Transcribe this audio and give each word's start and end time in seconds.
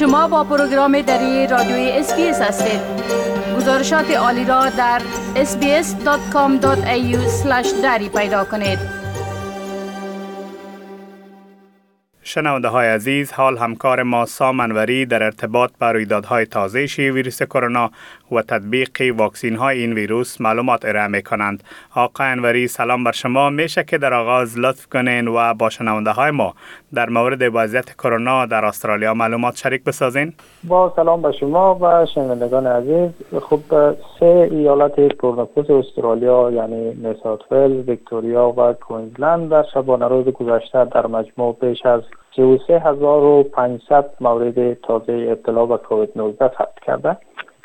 شما 0.00 0.28
با 0.28 0.44
پروگرام 0.44 1.00
دری 1.00 1.46
رادیوی 1.46 1.90
SBS 1.90 2.40
هستید. 2.40 2.80
گزارشات 3.56 4.10
عالی 4.10 4.44
را 4.44 4.68
در 4.68 5.02
sbs.com.au 5.34 7.16
دری 7.82 8.08
پیدا 8.08 8.44
کنید. 8.44 8.78
شنونده 12.22 12.68
های 12.68 12.88
عزیز 12.88 13.32
حال 13.32 13.58
همکار 13.58 14.02
ما 14.02 14.26
سام 14.26 14.53
انوری 14.53 15.06
در 15.06 15.22
ارتباط 15.22 15.70
بر 15.78 15.92
رویدادهای 15.92 16.46
تازه 16.46 16.86
شیوع 16.86 17.10
ویروس 17.10 17.42
کرونا 17.42 17.90
و 18.32 18.42
تطبیق 18.42 18.90
واکسین 19.16 19.56
های 19.56 19.78
این 19.78 19.92
ویروس 19.92 20.40
معلومات 20.40 20.84
ارائه 20.84 21.06
می 21.06 21.22
کنند 21.22 21.64
آقای 21.94 22.26
انوری 22.26 22.68
سلام 22.68 23.04
بر 23.04 23.12
شما. 23.12 23.50
میشه 23.50 23.84
که 23.84 23.98
در 23.98 24.14
آغاز 24.14 24.58
لطف 24.58 24.86
کنین 24.86 25.28
و 25.28 25.54
با 25.54 25.70
شنونده 25.70 26.10
های 26.10 26.30
ما 26.30 26.54
در 26.94 27.08
مورد 27.08 27.42
وضعیت 27.54 27.92
کرونا 27.94 28.46
در 28.46 28.64
استرالیا 28.64 29.14
معلومات 29.14 29.56
شریک 29.56 29.84
بسازین. 29.84 30.32
با 30.64 30.92
سلام 30.96 31.22
به 31.22 31.32
شما 31.32 31.78
و 31.80 32.06
شنوندگان 32.14 32.66
عزیز. 32.66 33.10
خب 33.40 33.60
سه 34.20 34.48
ایالت 34.50 35.00
پرنفوذ 35.00 35.70
استرالیا 35.70 36.50
یعنی 36.50 36.94
نیسات 36.94 37.52
ولز 37.52 37.88
ویکتوریا 37.88 38.54
و 38.56 38.72
کوینزلند 38.72 39.50
در 39.50 39.64
شبانه 39.74 40.08
روز 40.08 40.24
گذشته 40.24 40.84
در 40.84 41.06
مجموع 41.06 41.56
بیش 41.60 41.86
از 41.86 42.00
33500 42.36 44.10
مورد 44.20 44.74
تازه 44.74 45.28
ابتلا 45.30 45.66
به 45.66 45.76
کووید 45.76 46.10
19 46.16 46.48
ثبت 46.58 46.80
کرده. 46.86 47.16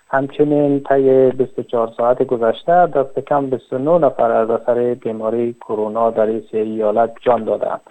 همچنین 0.10 0.84
طی 0.84 1.32
24 1.32 1.90
ساعت 1.98 2.24
گذشته 2.24 2.88
دست 2.88 3.20
کم 3.20 3.50
29 3.50 3.98
نفر 3.98 4.32
از 4.32 4.50
اثر 4.50 4.94
بیماری 4.94 5.54
کرونا 5.54 6.10
در 6.10 6.26
این 6.26 6.44
ایالت 6.54 7.14
جان 7.22 7.44
دادند. 7.44 7.82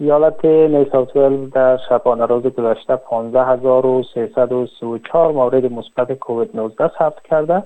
ایالت 0.00 0.44
نیساوت 0.44 1.12
در 1.54 1.78
شبانه 1.88 2.26
روز 2.26 2.42
گذشته 2.42 2.96
15334 2.96 5.32
مورد 5.32 5.72
مثبت 5.72 6.12
کووید 6.12 6.50
19 6.54 6.90
ثبت 6.98 7.22
کرده. 7.22 7.62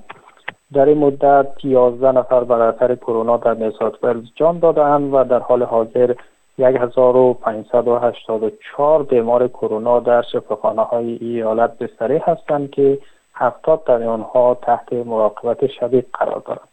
در 0.73 0.87
این 0.87 0.99
مدت 0.99 1.65
11 1.65 2.13
نفر 2.13 2.45
بر 2.45 2.61
اثر 2.61 2.95
کرونا 2.95 3.37
در 3.37 3.55
نیساوت 3.55 3.95
جان 4.35 4.59
دادند 4.59 5.15
و 5.15 5.25
در 5.25 5.39
حال 5.39 5.63
حاضر 5.63 6.15
1584 6.59 9.03
بیمار 9.03 9.49
کرونا 9.49 10.01
در 10.01 10.23
شفاخانه 10.23 10.83
های 10.83 11.19
ایالت 11.21 11.79
بستری 11.79 12.19
هستند 12.19 12.71
که 12.71 12.99
70 13.35 13.85
در 13.85 14.03
آنها 14.03 14.55
تحت 14.63 14.93
مراقبت 14.93 15.67
شدید 15.67 16.07
قرار 16.13 16.43
دارند. 16.47 16.69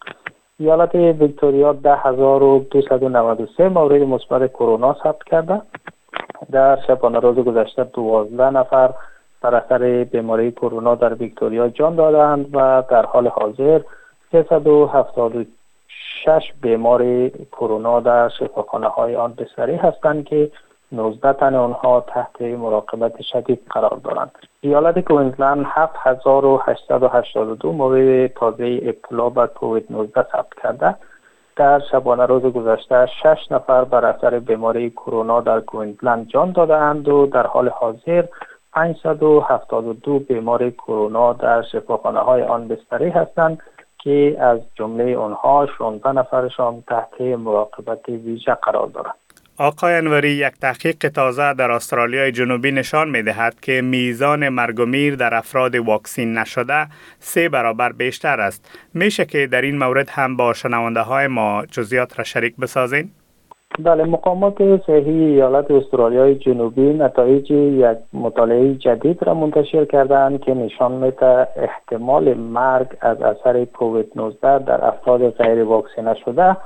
ایالت 0.59 0.95
ویکتوریا 0.95 1.73
10293 1.73 3.69
مورد 3.69 4.01
مثبت 4.01 4.51
کرونا 4.53 4.95
ثبت 5.03 5.23
کرده 5.23 5.61
در 6.51 6.79
شبانه 6.87 7.19
روز 7.19 7.35
گذشته 7.35 7.83
12 7.83 8.49
نفر 8.49 8.93
بر 9.41 9.55
اثر 9.55 10.03
بیماری 10.03 10.51
کرونا 10.51 10.95
در 10.95 11.13
ویکتوریا 11.13 11.67
جان 11.69 11.95
دادند 11.95 12.49
و 12.53 12.83
در 12.89 13.05
حال 13.05 13.27
حاضر 13.27 13.81
370 14.31 15.45
شش 16.25 16.53
بیمار 16.61 17.29
کرونا 17.29 17.99
در 17.99 18.29
شفاخانه 18.29 18.87
های 18.87 19.15
آن 19.15 19.33
بسری 19.33 19.75
هستند 19.75 20.25
که 20.25 20.51
19 20.91 21.33
تن 21.33 21.55
آنها 21.55 22.01
تحت 22.01 22.41
مراقبت 22.41 23.21
شدید 23.21 23.61
قرار 23.69 23.99
دارند. 24.03 24.31
ایالت 24.61 24.99
کوینزلند 24.99 25.65
7882 25.65 27.71
مورد 27.71 28.27
تازه 28.27 28.79
ابتلا 28.83 29.29
به 29.29 29.47
کووید 29.47 29.85
19 29.89 30.25
ثبت 30.31 30.53
کرده 30.63 30.95
در 31.55 31.81
شبانه 31.91 32.25
روز 32.25 32.41
گذشته 32.41 33.07
6 33.23 33.51
نفر 33.51 33.83
بر 33.83 34.05
اثر 34.05 34.39
بیماری 34.39 34.89
کرونا 34.89 35.41
در 35.41 35.59
کوینزلند 35.59 36.27
جان 36.27 36.51
دادهاند 36.51 37.07
و 37.07 37.25
در 37.25 37.47
حال 37.47 37.69
حاضر 37.69 38.25
572 38.73 40.19
بیمار 40.19 40.69
کرونا 40.69 41.33
در 41.33 41.61
شفاخانه 41.61 42.19
های 42.19 42.43
آن 42.43 42.67
بستری 42.67 43.09
هستند 43.09 43.59
که 44.03 44.37
از 44.39 44.59
جمله 44.75 45.17
آنها 45.17 45.67
16 45.77 46.11
نفرشان 46.11 46.83
تحت 46.87 47.21
مراقبت 47.21 48.09
ویژه 48.09 48.53
قرار 48.53 48.87
دارند. 48.87 49.15
آقای 49.61 49.93
انوری 49.93 50.29
یک 50.29 50.53
تحقیق 50.61 50.95
تازه 50.95 51.53
در 51.53 51.71
استرالیای 51.71 52.31
جنوبی 52.31 52.71
نشان 52.71 53.09
می 53.09 53.23
دهد 53.23 53.59
که 53.59 53.81
میزان 53.81 54.49
مرگ 54.49 54.79
و 54.79 54.85
میر 54.85 55.15
در 55.15 55.33
افراد 55.33 55.75
واکسین 55.75 56.37
نشده 56.37 56.87
سه 57.19 57.49
برابر 57.49 57.91
بیشتر 57.91 58.39
است. 58.39 58.89
میشه 58.93 59.25
که 59.25 59.47
در 59.47 59.61
این 59.61 59.77
مورد 59.77 60.09
هم 60.09 60.37
با 60.37 60.53
شنونده 60.53 61.01
های 61.01 61.27
ما 61.27 61.65
جزیات 61.71 62.19
را 62.19 62.23
شریک 62.23 62.55
بسازین؟ 62.55 63.09
بله 63.79 64.03
مقامات 64.03 64.57
صحی 64.87 65.23
ایالت 65.23 65.71
استرالیای 65.71 66.35
جنوبی 66.35 66.93
نتایج 66.93 67.51
یک 67.51 67.97
مطالعه 68.13 68.75
جدید 68.75 69.23
را 69.23 69.33
منتشر 69.33 69.85
کردند 69.85 70.41
که 70.41 70.53
نشان 70.53 70.91
میده 70.91 71.47
احتمال 71.55 72.33
مرگ 72.33 72.87
از 73.01 73.21
اثر 73.21 73.65
کووید 73.65 74.11
19 74.15 74.59
در 74.59 74.85
افراد 74.85 75.29
غیر 75.29 75.63
واکسینه 75.63 76.15
شده 76.25 76.57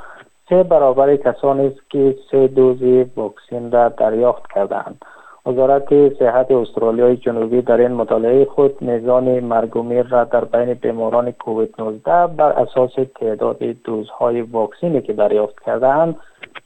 سه 0.54 0.64
برابر 0.64 1.16
کسانی 1.16 1.68
است 1.68 1.90
که 1.90 2.16
سه 2.32 2.48
دوز 2.48 3.08
واکسن 3.16 3.72
را 3.72 3.90
دریافت 3.90 4.52
کردند 4.56 5.06
وزارت 5.46 6.14
صحت 6.20 6.52
استرالیای 6.52 7.18
جنوبی 7.18 7.62
در 7.62 7.78
این 7.78 7.92
مطالعه 7.92 8.46
خود 8.46 8.82
میزان 8.82 9.40
مرگ 9.40 9.72
را 10.10 10.24
در 10.24 10.46
بین 10.46 10.74
بیماران 10.74 11.32
کووید 11.32 11.76
19 11.80 12.28
بر 12.28 12.52
اساس 12.52 12.92
تعداد 13.20 13.58
دوزهای 13.64 14.42
واکسینی 14.42 15.02
که 15.02 15.14
دریافت 15.14 15.60
کردهاند 15.66 16.16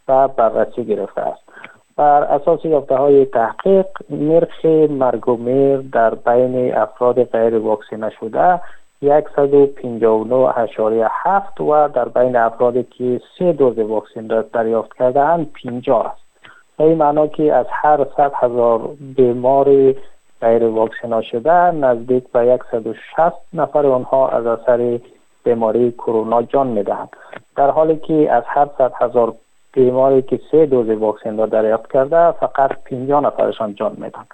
و 0.08 0.28
بررسی 0.28 0.86
گرفته 0.86 1.22
است. 1.22 1.42
بر 1.98 2.24
اساس 2.24 2.66
یافته 2.66 2.96
های 2.96 3.26
تحقیق 3.26 3.86
نرخ 4.10 4.66
مرگ 4.90 5.40
در 5.92 6.16
بین 6.16 6.76
افراد 6.76 7.24
غیر 7.24 7.58
واکسینه 7.58 8.10
شده 8.20 8.62
159.7 9.04 11.62
و 11.62 11.88
در 11.88 12.10
بین 12.10 12.36
افرادی 12.36 12.84
که 12.84 13.22
سه 13.40 13.54
دوز 13.54 13.80
واکسن 13.80 14.30
را 14.30 14.42
دریافت 14.42 14.94
کرده 14.94 15.20
اند 15.20 15.52
50 15.64 16.06
است 16.06 16.28
این 16.80 16.98
معنا 16.98 17.28
که 17.28 17.54
از 17.54 17.66
هر 17.70 18.06
100 18.18 18.32
هزار 18.36 18.90
بیمار 19.16 19.94
غیر 20.42 20.64
واکسنا 20.64 21.22
شده 21.22 21.72
نزدیک 21.72 22.24
به 22.32 22.60
160 22.72 23.34
نفر 23.54 23.86
آنها 23.86 24.30
از 24.30 24.46
اثر 24.46 25.00
بیماری 25.44 25.92
کرونا 25.92 26.42
جان 26.42 26.68
می‌دهند. 26.68 27.10
در 27.56 27.70
حالی 27.70 27.96
که 27.96 28.32
از 28.32 28.44
هر 28.46 28.68
100 28.78 28.92
هزار 29.02 29.34
بیماری 29.74 30.22
که 30.22 30.40
سه 30.52 30.66
دوز 30.66 30.90
واکسن 30.90 31.38
را 31.38 31.46
دریافت 31.46 31.92
کرده 31.92 32.32
فقط 32.32 32.72
50 32.86 33.24
نفرشان 33.24 33.76
جان 33.76 33.92
می‌دهند. 33.92 34.28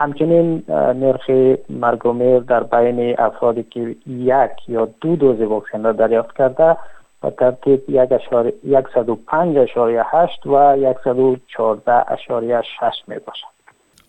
همچنین 0.00 0.62
نرخ 0.68 1.30
مرگ 1.70 2.06
و 2.06 2.12
میر 2.12 2.38
در 2.38 2.62
بین 2.62 3.20
افرادی 3.20 3.62
که 3.62 3.96
یک 4.06 4.68
یا 4.68 4.88
دو 5.00 5.16
دوز 5.16 5.40
واکسن 5.40 5.84
را 5.84 5.92
دریافت 5.92 6.36
کرده 6.36 6.76
و 7.22 7.30
ترتیب 7.30 7.82
105.8 7.86 10.46
و 10.46 10.92
114.6 10.92 13.08
می 13.08 13.18
باشد. 13.18 13.46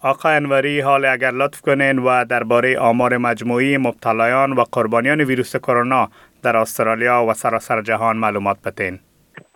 آقای 0.02 0.36
انوری 0.36 0.82
حال 0.82 1.06
اگر 1.06 1.32
لطف 1.32 1.62
کنین 1.62 2.00
و 2.00 2.26
درباره 2.26 2.80
آمار 2.80 3.18
مجموعی 3.18 3.78
مبتلایان 3.78 4.54
و 4.54 4.64
قربانیان 4.72 5.22
ویروس 5.22 5.56
کرونا 5.56 6.10
در 6.44 6.58
استرالیا 6.58 7.26
و 7.30 7.34
سراسر 7.34 7.82
جهان 7.82 8.18
معلومات 8.18 8.58
بتین. 8.66 9.00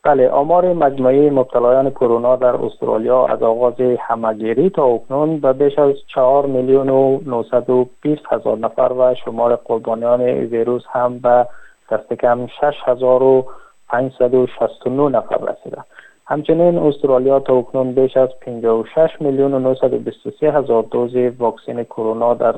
بله 0.06 0.30
آمار 0.30 0.74
مجموعی 0.74 1.30
مبتلایان 1.30 1.90
کرونا 1.90 2.36
در 2.36 2.56
استرالیا 2.56 3.26
از 3.26 3.44
آغاز 3.44 3.74
همگیری 4.00 4.70
تا 4.70 4.86
اکنون 4.86 5.40
به 5.40 5.54
بیش 5.54 5.80
از 5.80 5.94
4 6.08 6.46
میلیون 6.46 6.90
و 6.90 7.20
920 7.26 8.22
هزار 8.32 8.58
نفر 8.58 8.92
و 8.98 9.16
شمار 9.16 9.56
قربانیان 9.56 10.22
ویروس 10.22 10.84
هم 10.92 11.20
به 11.20 11.48
دست 11.92 12.14
کم 12.14 12.48
6569 12.62 15.18
نفر 15.18 15.38
رسیده. 15.38 15.84
همچنین 16.26 16.78
استرالیا 16.78 17.40
تا 17.40 17.54
اکنون 17.54 17.92
بیش 17.92 18.18
از 18.18 18.30
56 18.42 19.10
میلیون 19.20 19.54
و 19.54 19.60
923 19.60 20.52
هزار 20.52 20.84
دوز 20.84 21.16
واکسن 21.40 21.84
کرونا 21.84 22.34
در 22.34 22.56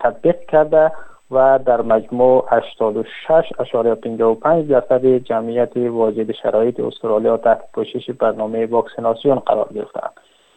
تطبیق 0.00 0.40
کرده. 0.40 0.92
و 1.30 1.58
در 1.66 1.82
مجموع 1.82 2.46
86.55 2.50 4.70
درصد 4.70 5.06
جمعیت 5.06 5.76
واجد 5.76 6.32
شرایط 6.32 6.80
استرالیا 6.80 7.36
تحت 7.36 7.72
پوشش 7.72 8.10
برنامه 8.10 8.66
واکسیناسیون 8.66 9.38
قرار 9.38 9.68
گرفتند 9.74 10.12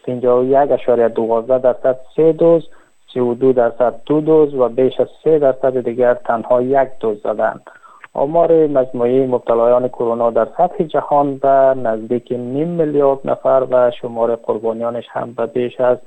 51.12 0.07 0.13
درصد 1.63 1.99
سه 2.15 2.31
دوز 2.31 2.69
32 3.13 3.53
درصد 3.53 4.01
دو 4.05 4.21
دوز 4.21 4.53
و 4.53 4.69
بیش 4.69 4.99
از 4.99 5.07
3 5.23 5.39
درصد 5.39 5.81
دیگر 5.81 6.13
تنها 6.13 6.61
یک 6.61 6.89
دوز 6.99 7.21
زدند 7.23 7.61
آمار 8.13 8.67
مجموعی 8.67 9.25
مبتلایان 9.25 9.87
کرونا 9.87 10.29
در 10.29 10.47
سطح 10.57 10.83
جهان 10.83 11.37
به 11.37 11.75
نزدیک 11.83 12.31
نیم 12.31 12.67
میلیارد 12.67 13.19
نفر 13.25 13.67
و 13.71 13.91
شمار 14.01 14.35
قربانیانش 14.35 15.05
هم 15.09 15.33
به 15.33 15.45
بیش 15.45 15.81
از 15.81 15.97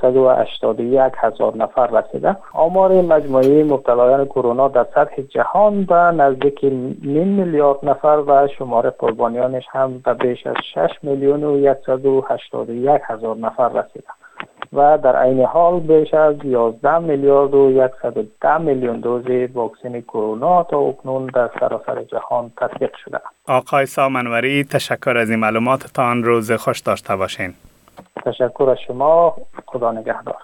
181 0.00 1.12
هزار 1.16 1.56
نفر 1.56 1.86
رسیده. 1.86 2.36
آمار 2.52 2.92
مجموعی 2.92 3.62
مبتلایان 3.62 4.24
کرونا 4.24 4.68
در 4.68 4.86
سطح 4.94 5.22
جهان 5.22 5.84
به 5.84 5.94
نزدیک 5.94 6.64
نیم 7.02 7.28
میلیارد 7.28 7.78
نفر 7.82 8.22
و 8.26 8.48
شمار 8.58 8.90
قربانیانش 8.90 9.64
هم 9.70 9.98
به 10.04 10.14
بیش 10.14 10.46
از 10.46 10.56
6 10.74 10.88
میلیون 11.02 11.44
و 11.44 11.74
181 11.86 13.00
هزار 13.08 13.36
نفر 13.36 13.68
رسیده. 13.68 14.08
و 14.72 14.98
در 14.98 15.16
عین 15.16 15.44
حال 15.44 15.80
بیش 15.80 16.14
از 16.14 16.34
11 16.44 16.98
میلیارد 16.98 17.54
و 17.54 17.88
110 18.02 18.58
میلیون 18.58 19.00
دوز 19.00 19.24
واکسن 19.54 20.00
کرونا 20.00 20.62
تا 20.62 20.78
اکنون 20.78 21.26
در 21.26 21.50
سراسر 21.60 22.02
جهان 22.02 22.52
تطبیق 22.56 22.90
شده. 23.04 23.20
آقای 23.48 23.86
سامنوری 23.86 24.64
تشکر 24.64 25.16
از 25.16 25.30
این 25.30 25.38
معلوماتتان. 25.38 26.24
روز 26.24 26.52
خوش 26.52 26.80
داشته 26.80 27.16
باشین. 27.16 27.54
تشکر 28.24 28.68
از 28.70 28.78
شما. 28.86 29.36
خدا 29.66 29.92
نگهدار. 29.92 30.36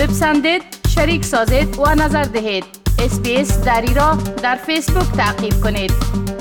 بپسندید 0.00 0.62
شریک 0.88 1.24
سازید 1.24 1.78
و 1.78 1.94
نظر 1.94 2.22
دهید. 2.22 2.64
اسپیس 3.04 3.64
دری 3.64 3.94
را 3.94 4.14
در 4.42 4.54
فیسبوک 4.54 5.16
تعقیب 5.16 5.54
کنید. 5.64 6.35